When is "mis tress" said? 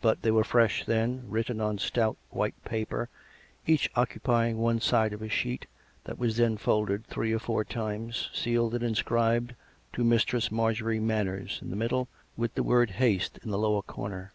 10.04-10.50